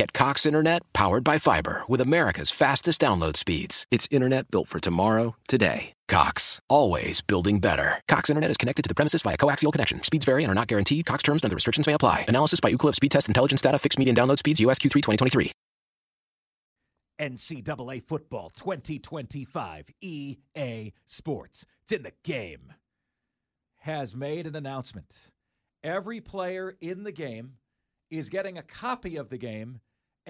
Get 0.00 0.14
Cox 0.14 0.46
Internet 0.46 0.80
powered 0.94 1.24
by 1.24 1.36
fiber 1.36 1.82
with 1.86 2.00
America's 2.00 2.50
fastest 2.50 3.02
download 3.02 3.36
speeds. 3.36 3.84
It's 3.90 4.08
internet 4.10 4.50
built 4.50 4.66
for 4.66 4.80
tomorrow, 4.80 5.36
today. 5.46 5.92
Cox, 6.08 6.58
always 6.70 7.20
building 7.20 7.58
better. 7.58 8.00
Cox 8.08 8.30
Internet 8.30 8.50
is 8.50 8.56
connected 8.56 8.80
to 8.80 8.88
the 8.88 8.94
premises 8.94 9.20
via 9.20 9.36
coaxial 9.36 9.70
connection. 9.70 10.02
Speeds 10.02 10.24
vary 10.24 10.42
and 10.42 10.50
are 10.50 10.54
not 10.54 10.68
guaranteed. 10.68 11.04
Cox 11.04 11.22
terms 11.22 11.42
and 11.42 11.50
other 11.50 11.54
restrictions 11.54 11.86
may 11.86 11.92
apply. 11.92 12.24
Analysis 12.28 12.60
by 12.60 12.72
Ookla 12.72 12.94
Speed 12.94 13.10
Test 13.10 13.28
Intelligence 13.28 13.60
Data. 13.60 13.78
Fixed 13.78 13.98
median 13.98 14.16
download 14.16 14.38
speeds. 14.38 14.58
USQ3 14.58 14.90
2023. 14.90 15.52
NCAA 17.20 18.02
Football 18.02 18.52
2025 18.56 19.90
EA 20.00 20.92
Sports. 21.04 21.66
It's 21.82 21.92
in 21.92 22.04
the 22.04 22.12
game. 22.24 22.72
Has 23.80 24.16
made 24.16 24.46
an 24.46 24.56
announcement. 24.56 25.30
Every 25.84 26.22
player 26.22 26.74
in 26.80 27.02
the 27.02 27.12
game 27.12 27.56
is 28.10 28.30
getting 28.30 28.56
a 28.56 28.62
copy 28.62 29.16
of 29.16 29.28
the 29.28 29.36
game 29.36 29.80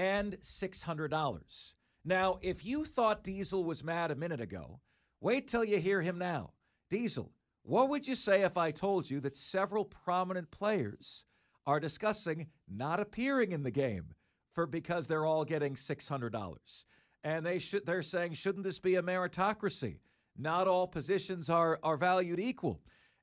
and 0.00 0.38
$600. 0.40 1.74
Now, 2.04 2.38
if 2.40 2.64
you 2.64 2.84
thought 2.84 3.24
Diesel 3.24 3.64
was 3.64 3.84
mad 3.84 4.10
a 4.10 4.16
minute 4.16 4.40
ago, 4.40 4.80
Wait 5.22 5.46
till 5.46 5.64
you 5.64 5.78
hear 5.78 6.00
him 6.00 6.18
now. 6.18 6.50
Diesel, 6.88 7.30
what 7.62 7.90
would 7.90 8.08
you 8.08 8.14
say 8.14 8.42
if 8.42 8.56
I 8.56 8.70
told 8.70 9.10
you 9.10 9.20
that 9.20 9.36
several 9.36 9.84
prominent 9.84 10.50
players 10.50 11.24
are 11.66 11.78
discussing 11.78 12.46
not 12.66 13.00
appearing 13.00 13.52
in 13.52 13.62
the 13.62 13.70
game 13.70 14.14
for 14.54 14.66
because 14.66 15.06
they're 15.06 15.26
all 15.26 15.44
getting 15.44 15.74
$600? 15.74 16.84
And 17.22 17.44
they 17.44 17.58
should 17.58 17.84
they're 17.84 18.02
saying 18.02 18.32
shouldn't 18.32 18.64
this 18.64 18.78
be 18.78 18.96
a 18.96 19.02
meritocracy? 19.02 19.98
Not 20.38 20.66
all 20.66 20.86
positions 20.86 21.50
are 21.50 21.78
are 21.82 21.98
valued 21.98 22.40
equal. 22.40 22.80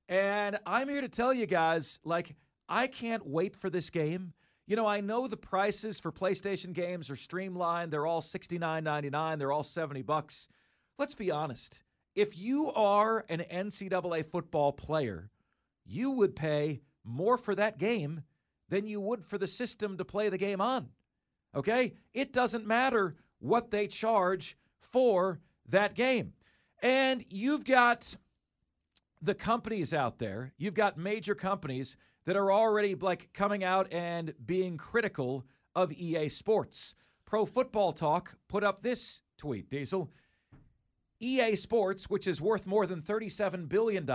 And 0.07 0.59
I'm 0.67 0.89
here 0.89 1.01
to 1.01 1.09
tell 1.09 1.33
you 1.33 1.47
guys 1.47 1.99
like 2.03 2.35
I 2.69 2.85
can't 2.85 3.25
wait 3.25 3.55
for 3.55 3.71
this 3.71 3.89
game. 3.89 4.33
You 4.67 4.75
know, 4.75 4.85
I 4.85 4.99
know 4.99 5.27
the 5.27 5.37
prices 5.37 5.99
for 5.99 6.11
PlayStation 6.11 6.73
games 6.73 7.09
are 7.09 7.15
streamlined. 7.15 7.91
They're 7.91 8.05
all 8.05 8.21
$69.99. 8.21 9.39
They're 9.39 9.51
all 9.51 9.63
70 9.63 10.01
bucks. 10.01 10.47
Let's 10.99 11.15
be 11.15 11.31
honest 11.31 11.79
if 12.17 12.35
you 12.35 12.71
are 12.71 13.23
an 13.29 13.41
NCAA 13.41 14.25
football 14.25 14.71
player, 14.73 15.29
you 15.85 16.09
would 16.09 16.35
pay 16.35 16.81
more 17.03 17.37
for 17.37 17.53
that 17.53 17.77
game 17.77 18.23
than 18.69 18.87
you 18.87 18.99
would 18.99 19.23
for 19.23 19.37
the 19.37 19.45
system 19.45 19.99
to 19.99 20.03
play 20.03 20.27
the 20.27 20.37
game 20.39 20.59
on. 20.59 20.89
Okay? 21.55 21.93
It 22.15 22.33
doesn't 22.33 22.65
matter 22.65 23.17
what 23.37 23.69
they 23.69 23.85
charge 23.85 24.57
for 24.79 25.39
that 25.69 25.93
game. 25.93 26.33
And 26.81 27.23
you've 27.29 27.65
got 27.65 28.17
the 29.21 29.35
companies 29.35 29.93
out 29.93 30.17
there, 30.17 30.53
you've 30.57 30.73
got 30.73 30.97
major 30.97 31.35
companies 31.35 31.97
that 32.27 32.35
are 32.35 32.51
already 32.51 32.93
like 32.93 33.29
coming 33.33 33.63
out 33.63 33.91
and 33.91 34.33
being 34.45 34.77
critical 34.77 35.45
of 35.73 35.93
EA 35.93 36.27
Sports. 36.27 36.93
Pro 37.25 37.45
Football 37.45 37.93
Talk 37.93 38.35
put 38.49 38.65
up 38.65 38.83
this 38.83 39.21
tweet, 39.37 39.69
Diesel. 39.69 40.11
EA 41.21 41.55
Sports, 41.55 42.09
which 42.09 42.27
is 42.27 42.41
worth 42.41 42.67
more 42.67 42.85
than 42.85 43.01
$37 43.01 43.69
billion, 43.69 44.05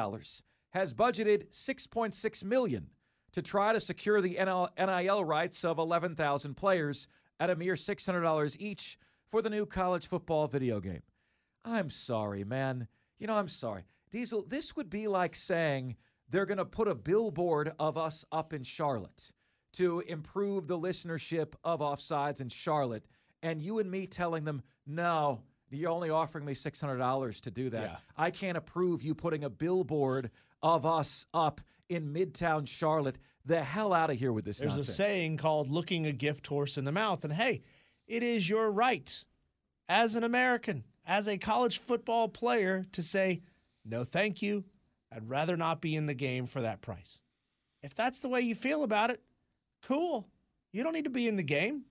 has 0.71 0.93
budgeted 0.93 1.49
6.6 1.53 2.45
million 2.45 2.89
to 3.33 3.41
try 3.41 3.73
to 3.73 3.81
secure 3.81 4.21
the 4.21 4.39
NIL 4.79 5.25
rights 5.25 5.65
of 5.65 5.79
11,000 5.79 6.55
players 6.55 7.09
at 7.41 7.49
a 7.49 7.57
mere 7.57 7.75
$600 7.75 8.57
each 8.59 8.99
for 9.31 9.41
the 9.41 9.51
new 9.51 9.65
college 9.65 10.07
football 10.07 10.47
video 10.47 10.81
game. 10.81 11.03
I'm 11.65 11.89
sorry, 11.89 12.45
man. 12.45 12.89
You 13.19 13.27
know, 13.27 13.35
I'm 13.37 13.49
sorry. 13.49 13.85
Diesel, 14.11 14.45
this 14.47 14.77
would 14.77 14.91
be 14.91 15.09
like 15.09 15.35
saying 15.35 15.97
they're 16.33 16.47
going 16.47 16.59
to 16.59 16.65
put 16.65 16.89
a 16.89 16.95
billboard 16.95 17.73
of 17.79 17.97
us 17.97 18.25
up 18.33 18.53
in 18.53 18.65
Charlotte 18.65 19.33
to 19.75 20.01
improve 20.01 20.67
the 20.67 20.79
listenership 20.79 21.53
of 21.63 21.81
offsides 21.81 22.41
in 22.41 22.49
Charlotte, 22.49 23.05
and 23.43 23.63
you 23.63 23.79
and 23.79 23.91
me 23.91 24.07
telling 24.07 24.45
them, 24.45 24.63
no, 24.87 25.41
you're 25.71 25.91
only 25.91 26.11
offering 26.11 26.45
me 26.45 26.55
$600 26.55 27.41
to 27.41 27.51
do 27.51 27.71
that. 27.71 27.83
Yeah. 27.83 27.97
I 28.17 28.31
can't 28.31 28.57
approve 28.57 29.03
you 29.03 29.15
putting 29.15 29.45
a 29.45 29.51
billboard 29.51 30.31
of 30.63 30.85
us 30.85 31.27
up 31.33 31.61
in 31.89 32.13
Midtown 32.13 32.67
Charlotte. 32.67 33.17
The 33.45 33.63
hell 33.63 33.93
out 33.93 34.11
of 34.11 34.19
here 34.19 34.33
with 34.33 34.45
this 34.45 34.59
There's 34.59 34.77
nonsense. 34.77 34.89
a 34.89 34.93
saying 34.93 35.37
called 35.37 35.69
looking 35.69 36.07
a 36.07 36.13
gift 36.13 36.47
horse 36.47 36.79
in 36.79 36.85
the 36.85 36.93
mouth. 36.93 37.25
And 37.25 37.33
hey, 37.33 37.63
it 38.07 38.23
is 38.23 38.49
your 38.49 38.71
right 38.71 39.25
as 39.89 40.15
an 40.15 40.25
American, 40.25 40.85
as 41.05 41.29
a 41.29 41.39
college 41.39 41.79
football 41.79 42.29
player, 42.29 42.87
to 42.93 43.03
say, 43.03 43.43
no, 43.85 44.05
thank 44.05 44.43
you. 44.43 44.65
I'd 45.15 45.29
rather 45.29 45.57
not 45.57 45.81
be 45.81 45.95
in 45.95 46.07
the 46.07 46.15
game 46.15 46.47
for 46.47 46.63
that 46.63 46.81
price. 46.81 47.21
If 47.83 47.95
that's 47.95 48.21
the 48.21 48.29
way 48.29 48.41
you 48.41 48.55
feel 48.55 48.83
about 48.83 49.11
it, 49.11 49.21
cool. 49.83 50.29
You 50.73 50.83
don't 50.83 50.93
need 50.93 51.05
to 51.05 51.11
be 51.11 51.29
in 51.29 51.37
the 51.37 51.43
game. 51.43 51.85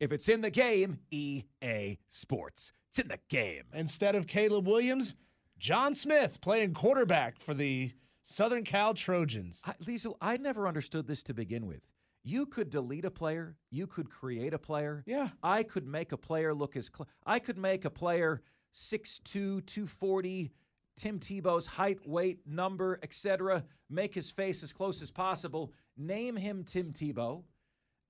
If 0.00 0.12
it's 0.12 0.28
in 0.28 0.40
the 0.40 0.50
game, 0.50 1.00
EA 1.10 1.98
Sports. 2.10 2.72
It's 2.90 2.98
in 2.98 3.08
the 3.08 3.18
game. 3.28 3.64
Instead 3.72 4.14
of 4.14 4.26
Caleb 4.26 4.66
Williams, 4.66 5.14
John 5.58 5.94
Smith 5.94 6.40
playing 6.40 6.74
quarterback 6.74 7.38
for 7.38 7.54
the 7.54 7.92
Southern 8.22 8.64
Cal 8.64 8.94
Trojans. 8.94 9.62
I, 9.66 9.74
Lisa, 9.86 10.10
I 10.20 10.36
never 10.36 10.66
understood 10.66 11.06
this 11.06 11.22
to 11.24 11.34
begin 11.34 11.66
with. 11.66 11.86
You 12.22 12.46
could 12.46 12.70
delete 12.70 13.04
a 13.04 13.10
player. 13.10 13.56
You 13.70 13.86
could 13.86 14.10
create 14.10 14.54
a 14.54 14.58
player. 14.58 15.02
Yeah. 15.06 15.28
I 15.42 15.62
could 15.62 15.86
make 15.86 16.12
a 16.12 16.16
player 16.16 16.54
look 16.54 16.76
as 16.76 16.90
cl- 16.94 17.08
I 17.26 17.38
could 17.38 17.58
make 17.58 17.84
a 17.84 17.90
player 17.90 18.40
6'2", 18.74 19.22
240, 19.66 20.50
Tim 20.96 21.18
Tebow's 21.18 21.66
height, 21.66 22.06
weight, 22.06 22.40
number, 22.46 22.98
etc. 23.02 23.64
Make 23.90 24.14
his 24.14 24.30
face 24.30 24.62
as 24.62 24.72
close 24.72 25.02
as 25.02 25.10
possible. 25.10 25.72
Name 25.96 26.36
him 26.36 26.64
Tim 26.64 26.92
Tebow. 26.92 27.42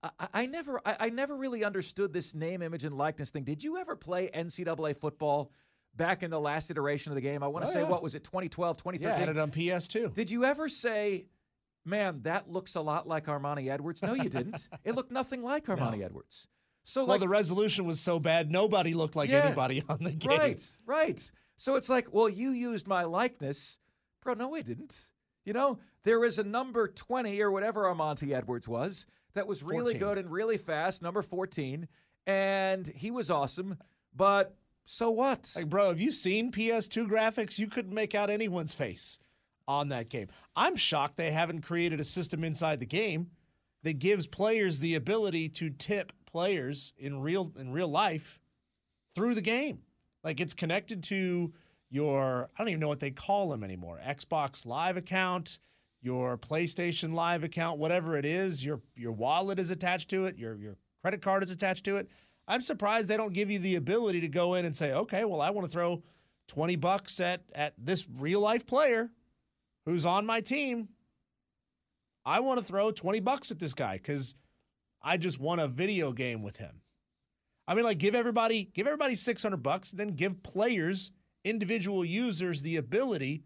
I, 0.03 0.29
I 0.35 0.47
never, 0.47 0.81
I, 0.85 0.97
I, 1.01 1.09
never 1.09 1.35
really 1.35 1.65
understood 1.65 2.13
this 2.13 2.35
name, 2.35 2.63
image, 2.63 2.85
and 2.85 2.97
likeness 2.97 3.31
thing. 3.31 3.45
Did 3.45 3.65
you 3.65 3.79
ever 3.79 3.97
play 3.97 4.31
NCAA 4.35 4.97
football 4.97 5.51
back 5.97 6.23
in 6.23 6.31
the 6.31 6.41
last 6.41 6.71
iteration 6.71 7.11
of 7.11 7.15
the 7.17 7.23
game? 7.23 7.43
I 7.43 7.47
want 7.47 7.65
to 7.65 7.71
oh, 7.71 7.75
say, 7.75 7.81
yeah. 7.81 7.89
what 7.89 8.03
was 8.03 8.15
it, 8.15 8.25
2012, 8.25 8.77
2013? 8.77 9.09
Yeah, 9.09 9.19
had 9.19 9.35
it 9.35 9.41
on 9.41 9.51
PS2. 9.51 10.15
Did 10.15 10.31
you 10.31 10.45
ever 10.45 10.69
say, 10.69 11.27
man, 11.87 12.21
that 12.23 12.51
looks 12.51 12.75
a 12.75 12.83
lot 12.83 13.07
like 13.07 13.27
Armanti 13.27 13.71
Edwards? 13.71 14.03
No, 14.03 14.15
you 14.15 14.29
didn't. 14.29 14.69
it 14.85 14.95
looked 14.95 15.11
nothing 15.11 15.43
like 15.43 15.67
Armanti 15.67 16.01
no. 16.01 16.07
Edwards. 16.07 16.49
So, 16.85 17.03
well, 17.03 17.11
like, 17.11 17.21
the 17.21 17.29
resolution 17.29 17.87
was 17.87 17.99
so 17.99 18.19
bad, 18.19 18.51
nobody 18.51 18.93
looked 18.93 19.17
like 19.17 19.31
yeah, 19.31 19.47
anybody 19.47 19.83
on 19.89 19.99
the 20.03 20.11
game. 20.11 20.39
Right, 20.39 20.77
right. 20.85 21.31
So 21.65 21.77
it's 21.77 21.89
like, 21.89 22.13
well, 22.13 22.29
you 22.29 22.51
used 22.51 22.87
my 22.87 23.05
likeness. 23.05 23.79
Bro, 24.23 24.35
no, 24.35 24.55
I 24.55 24.61
didn't. 24.61 24.95
You 25.47 25.55
know, 25.55 25.79
there 26.03 26.23
is 26.23 26.39
a 26.39 26.45
number 26.45 26.89
20 26.89 27.41
or 27.41 27.51
whatever 27.51 27.85
Armanti 27.85 28.35
Edwards 28.35 28.69
was 28.69 29.07
that 29.33 29.47
was 29.47 29.63
really 29.63 29.95
14. 29.95 29.99
good 29.99 30.19
and 30.19 30.31
really 30.31 30.59
fast, 30.59 31.01
number 31.01 31.23
14, 31.23 31.89
and 32.27 32.87
he 32.89 33.11
was 33.11 33.31
awesome. 33.31 33.79
But 34.15 34.55
so 34.85 35.11
what? 35.11 35.55
Like, 35.57 35.71
bro, 35.71 35.89
have 35.89 36.03
you 36.03 36.11
seen 36.11 36.53
PS2 36.53 37.09
graphics? 37.09 37.59
You 37.59 37.69
couldn't 37.69 37.95
make 37.95 38.15
out 38.15 38.29
anyone's 38.29 38.75
face 38.75 39.19
on 39.67 39.89
that 39.89 40.11
game. 40.11 40.29
I'm 40.55 40.77
shocked 40.77 41.17
they 41.17 41.33
haven't 41.33 41.63
created 41.63 41.99
a 41.99 42.05
system 42.05 42.45
inside 42.45 42.79
the 42.79 42.85
game 42.85 43.31
that 43.85 43.99
gives 43.99 44.27
players 44.27 44.81
the 44.81 44.95
ability 44.97 45.49
to 45.49 45.71
tip 45.71 46.13
players 46.27 46.93
in 46.99 47.23
real 47.23 47.55
in 47.59 47.73
real 47.73 47.89
life 47.89 48.39
through 49.15 49.35
the 49.35 49.41
game. 49.41 49.79
Like 50.25 50.41
it's 50.41 50.55
connected 50.55 51.03
to 51.05 51.53
your 51.91 52.49
I 52.57 52.63
don't 52.63 52.71
even 52.71 52.81
know 52.81 52.89
what 52.89 53.01
they 53.01 53.11
call 53.11 53.51
them 53.51 53.63
anymore. 53.63 54.01
Xbox 54.05 54.67
Live 54.67 54.97
account 54.97 55.59
your 56.05 56.37
PlayStation 56.37 57.15
Live 57.15 57.43
account, 57.43 57.79
whatever 57.79 58.17
it 58.17 58.27
is, 58.27 58.65
your 58.65 58.83
your 58.95 59.13
wallet 59.13 59.59
is 59.59 59.71
attached 59.71 60.11
to 60.11 60.27
it, 60.27 60.37
your 60.37 60.55
your 60.57 60.77
credit 61.01 61.23
card 61.23 61.43
is 61.43 61.51
attached 61.51 61.85
to 61.87 61.97
it. 61.97 62.09
I'm 62.47 62.61
surprised 62.61 63.09
they 63.09 63.17
don't 63.17 63.33
give 63.33 63.51
you 63.51 63.59
the 63.59 63.75
ability 63.75 64.21
to 64.21 64.29
go 64.29 64.53
in 64.53 64.67
and 64.67 64.77
say, 64.77 64.93
okay, 64.93 65.25
well, 65.25 65.41
I 65.41 65.49
want 65.49 65.67
to 65.67 65.73
throw 65.73 66.03
20 66.49 66.77
bucks 66.77 67.19
at 67.21 67.45
at 67.55 67.73
this 67.79 68.07
real 68.07 68.41
life 68.41 68.67
player 68.67 69.11
who's 69.87 70.05
on 70.05 70.27
my 70.27 70.43
team. 70.43 70.89
I 72.27 72.41
want 72.41 72.61
to 72.61 72.65
throw 72.65 72.91
20 72.91 73.21
bucks 73.21 73.51
at 73.51 73.59
this 73.59 73.73
guy 73.73 73.97
because 73.97 74.35
I 75.03 75.17
just 75.17 75.41
won 75.41 75.59
a 75.59 75.69
video 75.69 76.13
game 76.13 76.43
with 76.43 76.57
him. 76.59 76.83
I 77.67 77.75
mean, 77.75 77.85
like 77.85 77.99
give 77.99 78.15
everybody 78.15 78.71
give 78.75 78.87
everybody 78.87 79.15
six 79.15 79.43
hundred 79.43 79.63
bucks, 79.63 79.91
then 79.91 80.09
give 80.09 80.43
players, 80.43 81.11
individual 81.45 82.05
users, 82.05 82.63
the 82.63 82.77
ability 82.77 83.45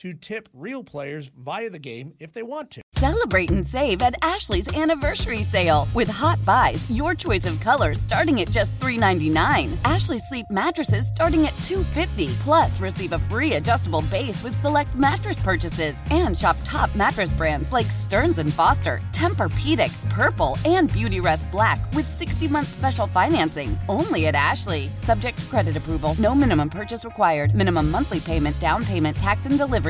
to 0.00 0.14
tip 0.14 0.48
real 0.54 0.82
players 0.82 1.26
via 1.26 1.68
the 1.68 1.78
game 1.78 2.14
if 2.18 2.32
they 2.32 2.42
want 2.42 2.70
to. 2.70 2.80
Celebrate 2.92 3.50
and 3.50 3.66
save 3.66 4.00
at 4.00 4.14
Ashley's 4.22 4.74
anniversary 4.74 5.42
sale 5.42 5.86
with 5.94 6.08
hot 6.08 6.42
buys, 6.46 6.90
your 6.90 7.14
choice 7.14 7.44
of 7.46 7.60
colors 7.60 8.00
starting 8.00 8.40
at 8.40 8.50
just 8.50 8.78
$3.99. 8.78 9.70
Ashley 9.84 10.18
Sleep 10.18 10.46
mattresses 10.50 11.08
starting 11.08 11.46
at 11.46 11.52
$2.50. 11.64 12.32
Plus, 12.40 12.80
receive 12.80 13.12
a 13.12 13.18
free 13.18 13.54
adjustable 13.54 14.02
base 14.02 14.42
with 14.42 14.58
select 14.58 14.94
mattress 14.94 15.38
purchases 15.38 15.96
and 16.10 16.36
shop 16.36 16.56
top 16.64 16.94
mattress 16.94 17.32
brands 17.32 17.70
like 17.70 17.86
Stearns 17.86 18.38
and 18.38 18.52
Foster, 18.52 19.00
Tempur-Pedic, 19.12 19.92
Purple, 20.08 20.56
and 20.64 20.90
Beautyrest 20.90 21.50
Black 21.50 21.78
with 21.92 22.18
60-month 22.18 22.66
special 22.66 23.06
financing 23.06 23.78
only 23.88 24.28
at 24.28 24.34
Ashley. 24.34 24.88
Subject 25.00 25.38
to 25.38 25.46
credit 25.46 25.76
approval. 25.76 26.14
No 26.18 26.34
minimum 26.34 26.70
purchase 26.70 27.04
required. 27.04 27.54
Minimum 27.54 27.90
monthly 27.90 28.20
payment, 28.20 28.58
down 28.60 28.84
payment, 28.84 29.16
tax, 29.16 29.46
and 29.46 29.58
delivery 29.58 29.89